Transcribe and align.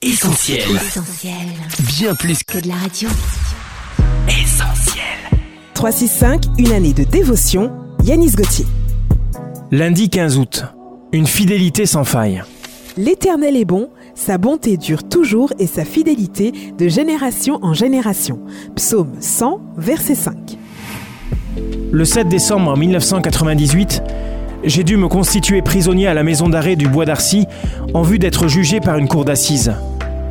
Essentiel. 0.00 0.60
Essentiel. 0.76 1.34
Bien 1.98 2.14
plus 2.14 2.44
Que 2.44 2.58
de 2.60 2.68
la 2.68 2.76
radio. 2.76 3.08
qu'essentiel. 4.28 5.02
365, 5.74 6.44
une 6.56 6.70
année 6.70 6.92
de 6.92 7.02
dévotion. 7.02 7.72
Yanis 8.04 8.30
Gauthier. 8.30 8.64
Lundi 9.72 10.08
15 10.08 10.38
août. 10.38 10.64
Une 11.10 11.26
fidélité 11.26 11.84
sans 11.84 12.04
faille. 12.04 12.44
L'Éternel 12.96 13.56
est 13.56 13.64
bon, 13.64 13.90
sa 14.14 14.38
bonté 14.38 14.76
dure 14.76 15.02
toujours 15.02 15.52
et 15.58 15.66
sa 15.66 15.84
fidélité 15.84 16.52
de 16.78 16.86
génération 16.86 17.58
en 17.62 17.74
génération. 17.74 18.38
Psaume 18.76 19.14
100, 19.18 19.60
verset 19.78 20.14
5. 20.14 20.36
Le 21.90 22.04
7 22.04 22.28
décembre 22.28 22.76
1998, 22.76 24.00
j'ai 24.64 24.84
dû 24.84 24.96
me 24.96 25.08
constituer 25.08 25.62
prisonnier 25.62 26.06
à 26.06 26.14
la 26.14 26.22
maison 26.22 26.48
d'arrêt 26.48 26.76
du 26.76 26.88
Bois 26.88 27.04
d'Arcy 27.04 27.46
en 27.94 28.02
vue 28.02 28.18
d'être 28.18 28.48
jugé 28.48 28.80
par 28.80 28.98
une 28.98 29.08
cour 29.08 29.24
d'assises. 29.24 29.72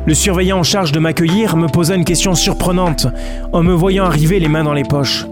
Le 0.06 0.14
surveillant 0.14 0.58
en 0.58 0.62
charge 0.62 0.92
de 0.92 0.98
m'accueillir 0.98 1.56
me 1.56 1.66
posa 1.66 1.94
une 1.94 2.04
question 2.04 2.34
surprenante 2.34 3.06
en 3.52 3.62
me 3.62 3.72
voyant 3.72 4.04
arriver 4.04 4.38
les 4.40 4.48
mains 4.48 4.64
dans 4.64 4.72
les 4.72 4.84
poches. 4.84 5.26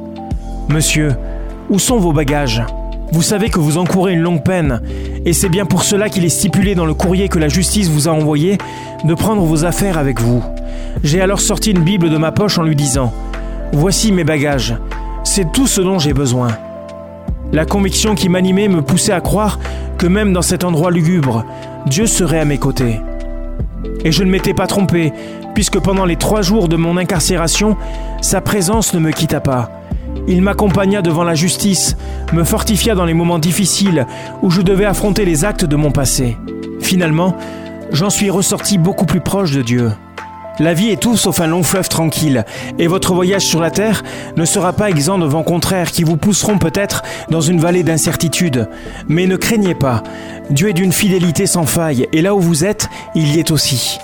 Monsieur, 0.68 1.14
où 1.70 1.78
sont 1.78 1.98
vos 1.98 2.12
bagages? 2.12 2.62
Vous 3.12 3.22
savez 3.22 3.50
que 3.50 3.60
vous 3.60 3.78
encourez 3.78 4.12
une 4.12 4.20
longue 4.20 4.42
peine, 4.42 4.82
et 5.24 5.32
c'est 5.32 5.48
bien 5.48 5.64
pour 5.64 5.84
cela 5.84 6.08
qu'il 6.08 6.24
est 6.24 6.28
stipulé 6.28 6.74
dans 6.74 6.86
le 6.86 6.94
courrier 6.94 7.28
que 7.28 7.38
la 7.38 7.48
justice 7.48 7.88
vous 7.88 8.08
a 8.08 8.12
envoyé 8.12 8.58
de 9.04 9.14
prendre 9.14 9.42
vos 9.42 9.64
affaires 9.64 9.96
avec 9.96 10.20
vous. 10.20 10.42
J'ai 11.04 11.20
alors 11.20 11.40
sorti 11.40 11.70
une 11.70 11.84
Bible 11.84 12.10
de 12.10 12.16
ma 12.16 12.32
poche 12.32 12.58
en 12.58 12.62
lui 12.62 12.76
disant 12.76 13.12
Voici 13.72 14.10
mes 14.10 14.24
bagages, 14.24 14.76
c'est 15.24 15.52
tout 15.52 15.66
ce 15.66 15.80
dont 15.80 15.98
j'ai 15.98 16.12
besoin. 16.12 16.48
La 17.52 17.64
conviction 17.64 18.14
qui 18.14 18.28
m'animait 18.28 18.68
me 18.68 18.82
poussait 18.82 19.12
à 19.12 19.20
croire 19.20 19.58
que 19.98 20.06
même 20.06 20.32
dans 20.32 20.42
cet 20.42 20.64
endroit 20.64 20.90
lugubre, 20.90 21.44
Dieu 21.86 22.06
serait 22.06 22.40
à 22.40 22.44
mes 22.44 22.58
côtés. 22.58 23.00
Et 24.04 24.12
je 24.12 24.24
ne 24.24 24.30
m'étais 24.30 24.54
pas 24.54 24.66
trompé, 24.66 25.12
puisque 25.54 25.78
pendant 25.78 26.04
les 26.04 26.16
trois 26.16 26.42
jours 26.42 26.68
de 26.68 26.76
mon 26.76 26.96
incarcération, 26.96 27.76
sa 28.20 28.40
présence 28.40 28.94
ne 28.94 28.98
me 28.98 29.12
quitta 29.12 29.40
pas. 29.40 29.70
Il 30.28 30.42
m'accompagna 30.42 31.02
devant 31.02 31.24
la 31.24 31.34
justice, 31.34 31.96
me 32.32 32.42
fortifia 32.42 32.94
dans 32.94 33.04
les 33.04 33.14
moments 33.14 33.38
difficiles 33.38 34.06
où 34.42 34.50
je 34.50 34.62
devais 34.62 34.84
affronter 34.84 35.24
les 35.24 35.44
actes 35.44 35.64
de 35.64 35.76
mon 35.76 35.92
passé. 35.92 36.36
Finalement, 36.80 37.36
j'en 37.92 38.10
suis 38.10 38.30
ressorti 38.30 38.76
beaucoup 38.76 39.06
plus 39.06 39.20
proche 39.20 39.52
de 39.52 39.62
Dieu. 39.62 39.92
La 40.58 40.72
vie 40.72 40.88
est 40.88 41.00
tout 41.00 41.18
sauf 41.18 41.40
un 41.40 41.46
long 41.46 41.62
fleuve 41.62 41.90
tranquille, 41.90 42.46
et 42.78 42.86
votre 42.86 43.12
voyage 43.14 43.42
sur 43.42 43.60
la 43.60 43.70
terre 43.70 44.02
ne 44.36 44.46
sera 44.46 44.72
pas 44.72 44.88
exempt 44.88 45.18
de 45.18 45.26
vents 45.26 45.42
contraires 45.42 45.90
qui 45.90 46.02
vous 46.02 46.16
pousseront 46.16 46.56
peut-être 46.56 47.02
dans 47.28 47.42
une 47.42 47.60
vallée 47.60 47.82
d'incertitude. 47.82 48.66
Mais 49.06 49.26
ne 49.26 49.36
craignez 49.36 49.74
pas, 49.74 50.02
Dieu 50.48 50.70
est 50.70 50.72
d'une 50.72 50.92
fidélité 50.92 51.46
sans 51.46 51.66
faille, 51.66 52.06
et 52.12 52.22
là 52.22 52.34
où 52.34 52.40
vous 52.40 52.64
êtes, 52.64 52.88
il 53.14 53.36
y 53.36 53.38
est 53.38 53.50
aussi. 53.50 53.98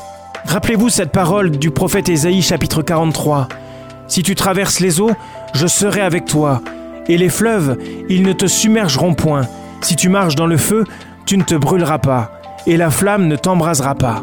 Rappelez-vous 0.44 0.90
cette 0.90 1.10
parole 1.10 1.52
du 1.52 1.70
prophète 1.70 2.10
Ésaïe 2.10 2.42
chapitre 2.42 2.82
43. 2.82 3.48
Si 4.06 4.22
tu 4.22 4.34
traverses 4.34 4.80
les 4.80 5.00
eaux, 5.00 5.12
je 5.54 5.66
serai 5.66 6.02
avec 6.02 6.26
toi, 6.26 6.60
et 7.08 7.16
les 7.16 7.30
fleuves, 7.30 7.78
ils 8.10 8.22
ne 8.22 8.34
te 8.34 8.46
submergeront 8.46 9.14
point. 9.14 9.48
Si 9.80 9.96
tu 9.96 10.10
marches 10.10 10.34
dans 10.34 10.46
le 10.46 10.58
feu, 10.58 10.84
tu 11.24 11.38
ne 11.38 11.44
te 11.44 11.54
brûleras 11.54 11.98
pas, 11.98 12.30
et 12.66 12.76
la 12.76 12.90
flamme 12.90 13.26
ne 13.26 13.36
t'embrasera 13.36 13.94
pas. 13.94 14.22